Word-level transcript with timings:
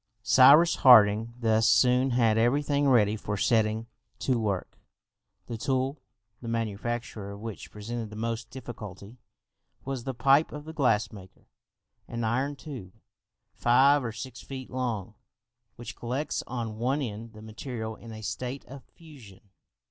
Cyrus 0.23 0.77
Harding 0.77 1.35
thus 1.39 1.67
soon 1.67 2.09
had 2.09 2.35
every 2.35 2.63
thing 2.63 2.89
ready 2.89 3.15
for 3.15 3.37
setting 3.37 3.85
to 4.17 4.39
work. 4.39 4.79
The 5.45 5.59
tool, 5.59 6.01
the 6.41 6.47
manufacture 6.47 7.29
of 7.29 7.39
which 7.39 7.69
presented 7.71 8.09
the 8.09 8.15
most 8.15 8.49
difficulty, 8.49 9.19
was 9.85 10.03
the 10.03 10.15
pipe 10.15 10.51
of 10.51 10.65
the 10.65 10.73
glass 10.73 11.11
maker, 11.11 11.45
an 12.07 12.23
iron 12.23 12.55
tube, 12.55 12.95
five 13.53 14.03
or 14.03 14.11
six 14.11 14.41
feet 14.41 14.71
long, 14.71 15.13
which 15.75 15.95
collects 15.95 16.41
on 16.47 16.79
one 16.79 17.03
end 17.03 17.33
the 17.33 17.43
material 17.43 17.95
in 17.95 18.11
a 18.11 18.23
state 18.23 18.65
of 18.65 18.83
fusion. 18.85 19.51